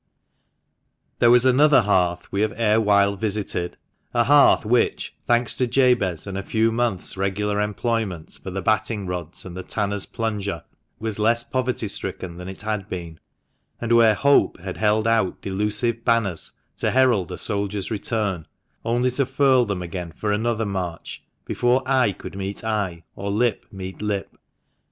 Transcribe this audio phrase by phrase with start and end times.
[1.19, 3.77] There was another hearth we have ere while visited—
[4.15, 9.05] a hearth which, thanks to Jabez and a few months' regular employment for the batting
[9.05, 10.63] rods and the tanner's plunger,
[10.97, 12.79] was less poverty 144 THE MANCHESTER MAN.
[12.79, 13.19] stricken than it had been—
[13.79, 18.47] and where Hope had held out delusive banners to herald a soldier's return,
[18.83, 23.67] only to furl them again for another march, before eye could meet eye, or lip
[23.71, 24.35] meet lip.